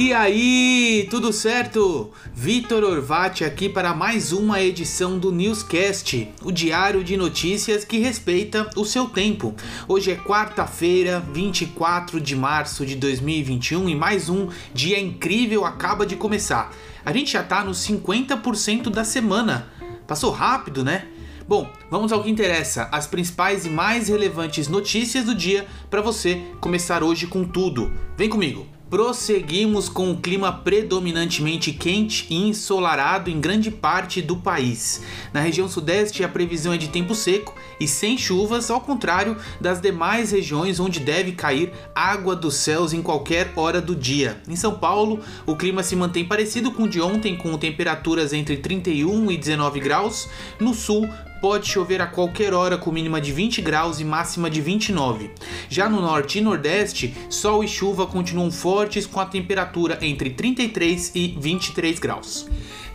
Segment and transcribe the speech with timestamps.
[0.00, 2.12] E aí, tudo certo?
[2.32, 8.70] Vitor Orvati aqui para mais uma edição do Newscast, o diário de notícias que respeita
[8.76, 9.56] o seu tempo.
[9.88, 16.14] Hoje é quarta-feira, 24 de março de 2021 e mais um dia incrível acaba de
[16.14, 16.72] começar.
[17.04, 19.66] A gente já tá nos 50% da semana.
[20.06, 21.08] Passou rápido, né?
[21.48, 26.40] Bom, vamos ao que interessa, as principais e mais relevantes notícias do dia para você
[26.60, 27.92] começar hoje com tudo.
[28.16, 28.77] Vem comigo.
[28.90, 35.02] Prosseguimos com o clima predominantemente quente e ensolarado em grande parte do país.
[35.30, 39.78] Na região sudeste, a previsão é de tempo seco e sem chuvas, ao contrário das
[39.78, 44.40] demais regiões onde deve cair água dos céus em qualquer hora do dia.
[44.48, 48.56] Em São Paulo, o clima se mantém parecido com o de ontem, com temperaturas entre
[48.56, 50.30] 31 e 19 graus.
[50.58, 51.06] No sul,
[51.40, 55.30] pode chover a qualquer hora com mínima de 20 graus e máxima de 29.
[55.68, 61.12] Já no norte e nordeste, sol e chuva continuam fortes com a temperatura entre 33
[61.14, 62.46] e 23 graus.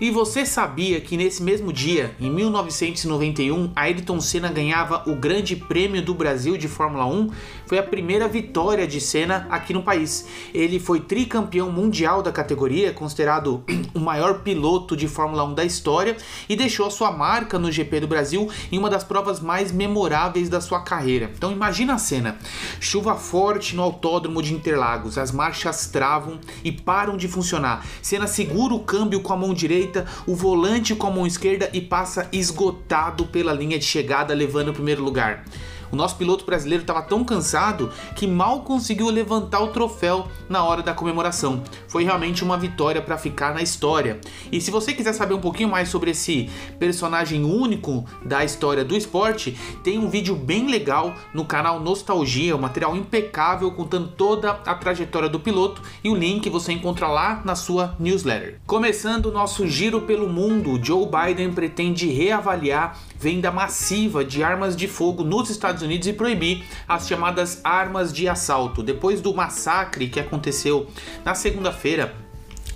[0.01, 6.01] E você sabia que nesse mesmo dia, em 1991, Ayrton Senna ganhava o Grande Prêmio
[6.01, 7.29] do Brasil de Fórmula 1?
[7.65, 10.27] Foi a primeira vitória de Senna aqui no país.
[10.53, 16.17] Ele foi tricampeão mundial da categoria, considerado o maior piloto de Fórmula 1 da história
[16.47, 20.49] e deixou a sua marca no GP do Brasil em uma das provas mais memoráveis
[20.49, 21.31] da sua carreira.
[21.35, 22.37] Então imagina a cena:
[22.79, 27.85] chuva forte no autódromo de Interlagos, as marchas travam e param de funcionar.
[28.01, 31.81] Senna segura o câmbio com a mão direita, o volante com a mão esquerda e
[31.81, 35.45] passa esgotado pela linha de chegada, levando o primeiro lugar.
[35.93, 40.81] O nosso piloto brasileiro estava tão cansado que mal conseguiu levantar o troféu na hora
[40.81, 41.63] da comemoração.
[41.87, 44.19] Foi realmente uma vitória para ficar na história.
[44.51, 46.49] E se você quiser saber um pouquinho mais sobre esse
[46.79, 52.61] personagem único da história do esporte, tem um vídeo bem legal no canal Nostalgia, um
[52.61, 57.53] material impecável contando toda a trajetória do piloto e o link você encontra lá na
[57.53, 58.59] sua newsletter.
[58.65, 64.87] Começando o nosso giro pelo mundo, Joe Biden pretende reavaliar venda massiva de armas de
[64.87, 68.81] fogo nos Estados Unidos e proibir as chamadas armas de assalto.
[68.81, 70.87] Depois do massacre que aconteceu
[71.23, 72.15] na segunda-feira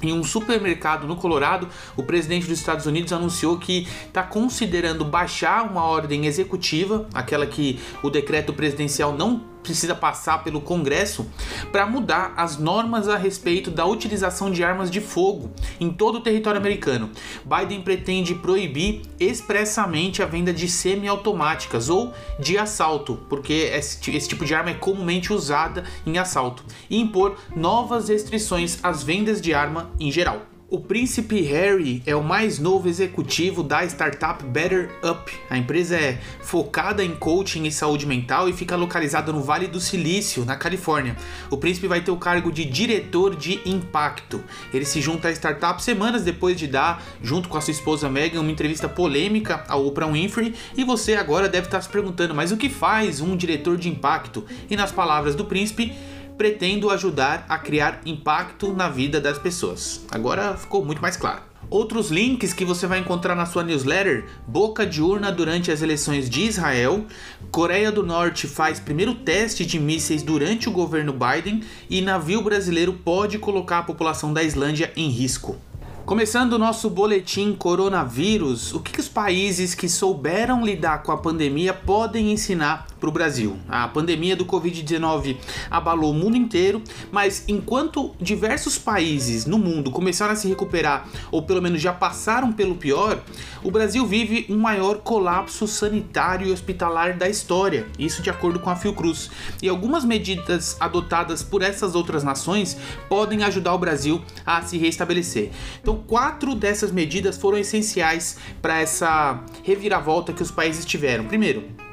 [0.01, 5.63] em um supermercado no Colorado, o presidente dos Estados Unidos anunciou que está considerando baixar
[5.63, 11.29] uma ordem executiva, aquela que o decreto presidencial não precisa passar pelo Congresso
[11.71, 16.21] para mudar as normas a respeito da utilização de armas de fogo em todo o
[16.21, 17.09] território americano.
[17.43, 24.45] Biden pretende proibir expressamente a venda de semiautomáticas ou de assalto, porque esse, esse tipo
[24.45, 29.91] de arma é comumente usada em assalto, e impor novas restrições às vendas de arma
[29.99, 30.56] em geral.
[30.69, 35.31] O príncipe Harry é o mais novo executivo da startup Better Up.
[35.49, 39.79] A empresa é focada em coaching e saúde mental e fica localizada no Vale do
[39.79, 41.15] Silício, na Califórnia.
[41.49, 44.43] O príncipe vai ter o cargo de diretor de impacto.
[44.73, 48.41] Ele se junta à startup semanas depois de dar, junto com a sua esposa Megan,
[48.41, 50.53] uma entrevista polêmica ao Oprah Winfrey.
[50.75, 54.43] E você agora deve estar se perguntando: mas o que faz um diretor de impacto?
[54.69, 55.93] E nas palavras do príncipe,
[56.37, 60.05] pretendo ajudar a criar impacto na vida das pessoas.
[60.11, 61.41] Agora ficou muito mais claro.
[61.69, 66.29] Outros links que você vai encontrar na sua newsletter: boca de urna durante as eleições
[66.29, 67.05] de Israel,
[67.51, 72.93] Coreia do Norte faz primeiro teste de mísseis durante o governo Biden e navio brasileiro
[72.93, 75.57] pode colocar a população da Islândia em risco.
[76.05, 81.17] Começando o nosso boletim coronavírus, o que, que os países que souberam lidar com a
[81.17, 83.57] pandemia podem ensinar para o Brasil?
[83.67, 85.37] A pandemia do Covid-19
[85.69, 86.81] abalou o mundo inteiro,
[87.11, 92.51] mas enquanto diversos países no mundo começaram a se recuperar, ou pelo menos já passaram
[92.51, 93.21] pelo pior,
[93.63, 98.69] o Brasil vive um maior colapso sanitário e hospitalar da história, isso de acordo com
[98.69, 99.29] a Fiocruz.
[99.61, 102.77] E algumas medidas adotadas por essas outras nações
[103.09, 105.51] podem ajudar o Brasil a se restabelecer.
[105.81, 111.25] Então, quatro dessas medidas foram essenciais para essa reviravolta que os países tiveram.
[111.25, 111.86] Primeiro,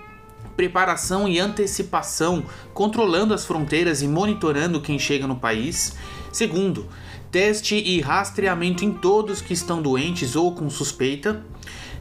[0.57, 5.95] preparação e antecipação, controlando as fronteiras e monitorando quem chega no país.
[6.33, 6.89] Segundo,
[7.31, 11.45] teste e rastreamento em todos que estão doentes ou com suspeita.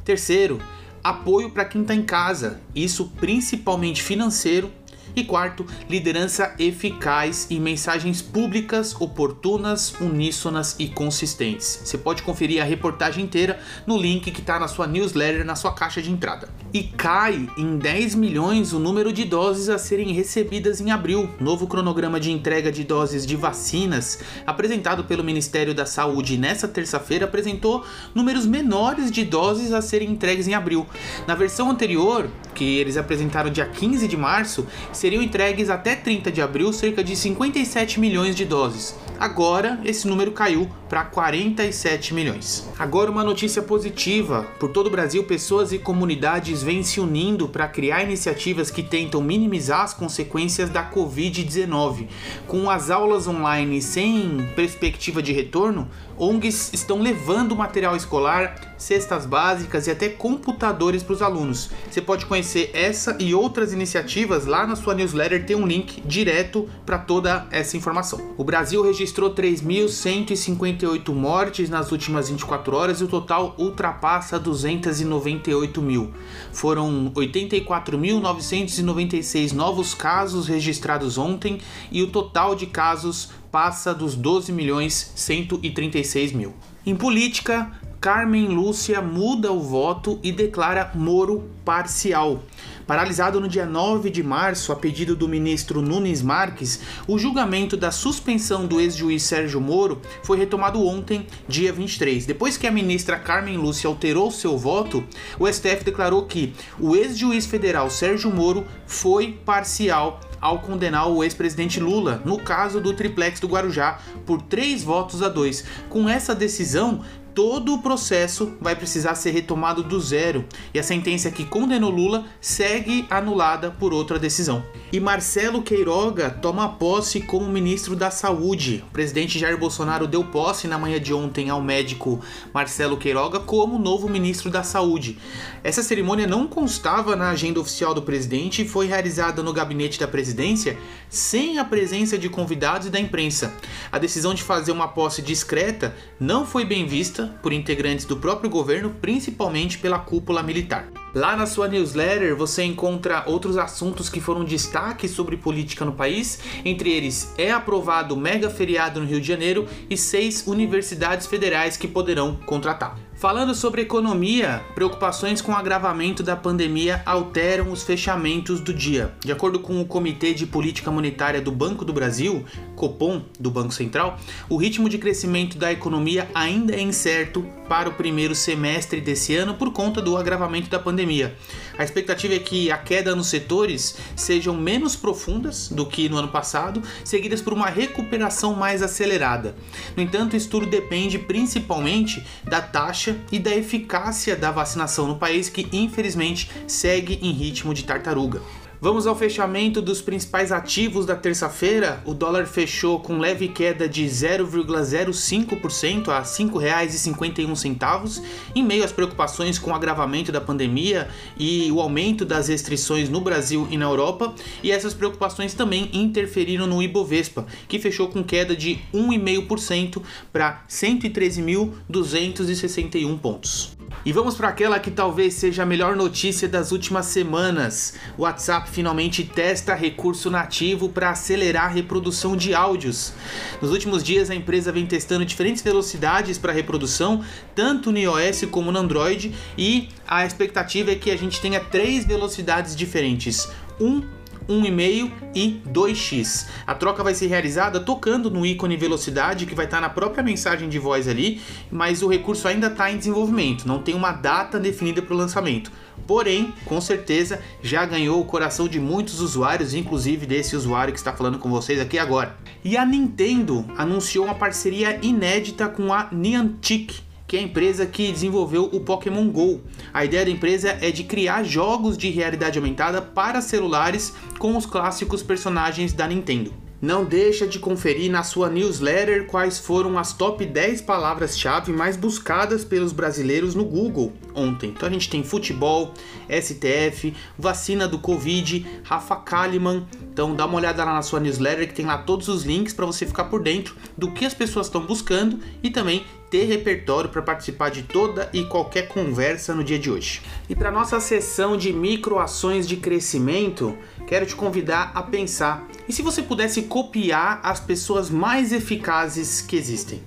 [0.05, 0.59] Terceiro,
[1.03, 4.71] apoio para quem está em casa, isso principalmente financeiro
[5.15, 11.81] e quarto, liderança eficaz e mensagens públicas oportunas, uníssonas e consistentes.
[11.83, 15.73] Você pode conferir a reportagem inteira no link que está na sua newsletter, na sua
[15.73, 16.49] caixa de entrada.
[16.73, 21.29] E cai em 10 milhões o número de doses a serem recebidas em abril.
[21.39, 27.25] Novo cronograma de entrega de doses de vacinas, apresentado pelo Ministério da Saúde nesta terça-feira,
[27.25, 30.87] apresentou números menores de doses a serem entregues em abril.
[31.27, 34.65] Na versão anterior, que eles apresentaram dia 15 de março,
[35.03, 38.95] seriam entregues até 30 de abril cerca de 57 milhões de doses.
[39.19, 42.69] Agora, esse número caiu para 47 milhões.
[42.79, 47.67] Agora, uma notícia positiva: por todo o Brasil, pessoas e comunidades vêm se unindo para
[47.67, 52.07] criar iniciativas que tentam minimizar as consequências da Covid-19.
[52.47, 59.87] Com as aulas online sem perspectiva de retorno, ONGs estão levando material escolar, cestas básicas
[59.87, 61.71] e até computadores para os alunos.
[61.89, 66.69] Você pode conhecer essa e outras iniciativas lá na sua newsletter, tem um link direto
[66.85, 68.33] para toda essa informação.
[68.37, 76.11] O Brasil registrou 3.158 mortes nas últimas 24 horas e o total ultrapassa 298 mil.
[76.51, 81.59] Foram 84.996 novos casos registrados ontem
[81.91, 86.53] e o total de casos passa dos 12 milhões 136 mil.
[86.85, 87.71] Em política,
[88.03, 92.43] Carmen Lúcia muda o voto e declara Moro parcial.
[92.85, 97.91] Paralisado no dia 9 de março, a pedido do ministro Nunes Marques, o julgamento da
[97.91, 102.25] suspensão do ex-juiz Sérgio Moro foi retomado ontem, dia 23.
[102.25, 105.03] Depois que a ministra Carmen Lúcia alterou seu voto,
[105.39, 111.79] o STF declarou que o ex-juiz federal Sérgio Moro foi parcial ao condenar o ex-presidente
[111.79, 115.63] Lula no caso do triplex do Guarujá por três votos a dois.
[115.87, 117.01] Com essa decisão,
[117.33, 122.25] todo o processo vai precisar ser retomado do zero e a sentença que condenou Lula
[122.39, 124.63] segue anulada por outra decisão.
[124.91, 128.83] E Marcelo Queiroga toma posse como ministro da Saúde.
[128.89, 132.21] O presidente Jair Bolsonaro deu posse na manhã de ontem ao médico
[132.53, 135.17] Marcelo Queiroga como novo ministro da Saúde.
[135.63, 140.07] Essa cerimônia não constava na agenda oficial do presidente e foi realizada no gabinete da
[140.07, 140.77] presidência
[141.09, 143.53] sem a presença de convidados e da imprensa.
[143.91, 148.49] A decisão de fazer uma posse discreta não foi bem vista por integrantes do próprio
[148.49, 150.89] governo, principalmente pela cúpula militar.
[151.13, 156.39] Lá na sua newsletter você encontra outros assuntos que foram destaque sobre política no país,
[156.65, 161.77] entre eles é aprovado o mega feriado no Rio de Janeiro e seis universidades federais
[161.77, 162.97] que poderão contratar.
[163.15, 169.13] Falando sobre economia, preocupações com o agravamento da pandemia alteram os fechamentos do dia.
[169.23, 172.43] De acordo com o Comitê de Política Monetária do Banco do Brasil,
[172.75, 174.19] Copom, do Banco Central,
[174.49, 179.53] o ritmo de crescimento da economia ainda é incerto para o primeiro semestre desse ano
[179.53, 181.35] por conta do agravamento da pandemia.
[181.77, 186.27] A expectativa é que a queda nos setores sejam menos profundas do que no ano
[186.27, 189.55] passado, seguidas por uma recuperação mais acelerada.
[189.95, 195.49] No entanto, isso tudo depende principalmente da taxa e da eficácia da vacinação no país,
[195.49, 198.41] que infelizmente segue em ritmo de tartaruga.
[198.83, 202.03] Vamos ao fechamento dos principais ativos da terça-feira.
[202.03, 208.21] O dólar fechou com leve queda de 0,05% a R$ 5,51,
[208.53, 211.07] em meio às preocupações com o agravamento da pandemia
[211.37, 214.35] e o aumento das restrições no Brasil e na Europa.
[214.61, 220.01] E essas preocupações também interferiram no Ibovespa, que fechou com queda de 1,5%
[220.33, 223.72] para 113.261 pontos.
[224.05, 227.93] E vamos para aquela que talvez seja a melhor notícia das últimas semanas.
[228.17, 233.13] O WhatsApp finalmente testa recurso nativo para acelerar a reprodução de áudios.
[233.61, 237.23] Nos últimos dias, a empresa vem testando diferentes velocidades para reprodução,
[237.55, 242.05] tanto no iOS como no Android, e a expectativa é que a gente tenha três
[242.05, 243.47] velocidades diferentes.
[243.79, 244.03] Um
[244.47, 246.47] 1,5 e 2x.
[246.65, 250.69] A troca vai ser realizada tocando no ícone velocidade que vai estar na própria mensagem
[250.69, 251.41] de voz ali,
[251.71, 255.71] mas o recurso ainda está em desenvolvimento, não tem uma data definida para o lançamento.
[256.07, 261.13] Porém, com certeza já ganhou o coração de muitos usuários, inclusive desse usuário que está
[261.13, 262.35] falando com vocês aqui agora.
[262.63, 267.03] E a Nintendo anunciou uma parceria inédita com a Niantic
[267.33, 269.59] que é a empresa que desenvolveu o Pokémon Go.
[269.91, 274.67] A ideia da empresa é de criar jogos de realidade aumentada para celulares com os
[274.67, 276.53] clássicos personagens da Nintendo.
[276.79, 282.63] Não deixa de conferir na sua newsletter quais foram as top 10 palavras-chave mais buscadas
[282.63, 284.69] pelos brasileiros no Google ontem.
[284.69, 285.93] Então a gente tem futebol,
[286.29, 289.85] STF, vacina do Covid, Rafa Kalimann.
[290.11, 292.85] Então dá uma olhada lá na sua newsletter que tem lá todos os links para
[292.85, 297.21] você ficar por dentro do que as pessoas estão buscando e também ter repertório para
[297.21, 300.19] participar de toda e qualquer conversa no dia de hoje.
[300.49, 306.01] E para nossa sessão de microações de crescimento, quero te convidar a pensar: e se
[306.01, 310.01] você pudesse copiar as pessoas mais eficazes que existem?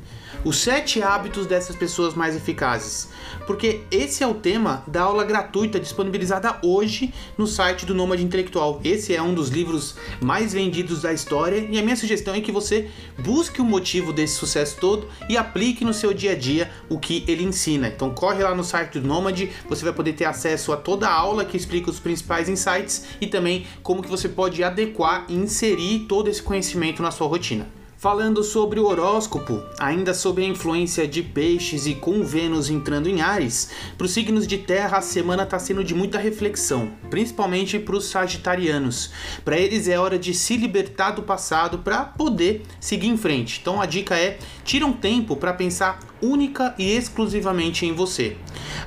[0.44, 3.08] Os sete hábitos dessas pessoas mais eficazes.
[3.46, 8.24] Porque esse esse é o tema da aula gratuita disponibilizada hoje no site do Nômade
[8.24, 8.80] Intelectual.
[8.82, 12.50] Esse é um dos livros mais vendidos da história e a minha sugestão é que
[12.50, 16.98] você busque o motivo desse sucesso todo e aplique no seu dia a dia o
[16.98, 17.88] que ele ensina.
[17.88, 21.12] Então corre lá no site do Nômade, você vai poder ter acesso a toda a
[21.12, 26.06] aula que explica os principais insights e também como que você pode adequar e inserir
[26.08, 27.66] todo esse conhecimento na sua rotina.
[28.06, 33.20] Falando sobre o horóscopo, ainda sob a influência de peixes e com Vênus entrando em
[33.20, 37.96] Ares, para os signos de terra a semana está sendo de muita reflexão, principalmente para
[37.96, 39.10] os sagitarianos.
[39.44, 43.58] Para eles é hora de se libertar do passado para poder seguir em frente.
[43.60, 48.36] Então a dica é: tira um tempo para pensar única e exclusivamente em você.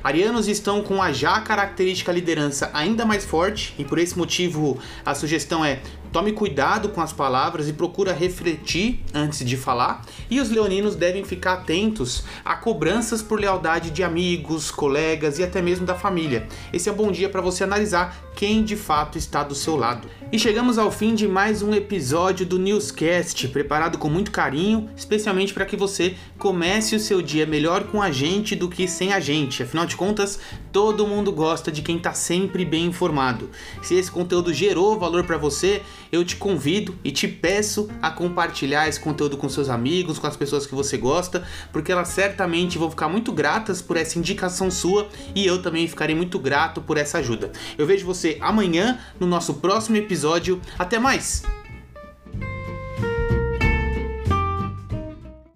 [0.02, 5.14] Arianos estão com a já característica liderança ainda mais forte e por esse motivo a
[5.14, 5.80] sugestão é
[6.12, 10.04] Tome cuidado com as palavras e procura refletir antes de falar.
[10.28, 15.62] E os leoninos devem ficar atentos a cobranças por lealdade de amigos, colegas e até
[15.62, 16.48] mesmo da família.
[16.72, 20.08] Esse é um bom dia para você analisar quem de fato está do seu lado.
[20.32, 25.54] E chegamos ao fim de mais um episódio do Newscast, preparado com muito carinho, especialmente
[25.54, 29.20] para que você comece o seu dia melhor com a gente do que sem a
[29.20, 29.62] gente.
[29.62, 30.40] Afinal de contas,
[30.72, 33.50] todo mundo gosta de quem está sempre bem informado.
[33.82, 38.88] Se esse conteúdo gerou valor para você, eu te convido e te peço a compartilhar
[38.88, 42.90] esse conteúdo com seus amigos, com as pessoas que você gosta, porque elas certamente vão
[42.90, 47.18] ficar muito gratas por essa indicação sua e eu também ficarei muito grato por essa
[47.18, 47.52] ajuda.
[47.76, 50.60] Eu vejo você amanhã no nosso próximo episódio.
[50.78, 51.59] Até mais!